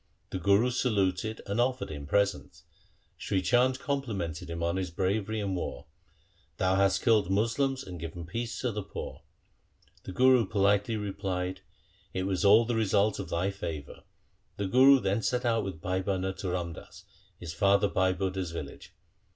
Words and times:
The 0.31 0.39
Guru 0.39 0.71
saluted 0.71 1.41
and 1.45 1.61
offered 1.61 1.91
him 1.91 2.07
presents. 2.07 2.63
Sri 3.19 3.39
Chand 3.39 3.77
complimented 3.77 4.49
him 4.49 4.63
on 4.63 4.77
his 4.77 4.89
bravery 4.89 5.39
in 5.39 5.53
war:' 5.53 5.85
Thou 6.57 6.73
hast 6.73 7.03
killed 7.03 7.29
Moslems 7.29 7.83
and 7.83 7.99
given 7.99 8.25
peace 8.25 8.59
to 8.61 8.71
the 8.71 8.81
poor.' 8.81 9.21
The 10.03 10.11
Guru 10.11 10.47
politely 10.47 10.97
replied,' 10.97 11.61
It 12.15 12.23
was 12.23 12.43
all 12.43 12.65
the 12.65 12.73
result 12.73 13.19
of 13.19 13.29
thy 13.29 13.51
favour.' 13.51 14.01
The 14.57 14.65
Guru 14.65 14.99
then 14.99 15.21
set 15.21 15.45
out 15.45 15.63
with 15.63 15.81
Bhai 15.81 16.01
Bhana 16.01 16.33
to 16.37 16.47
Ramdas, 16.47 17.03
his 17.39 17.53
father 17.53 17.87
Bhai 17.87 18.11
Budha's 18.15 18.49
village. 18.49 18.95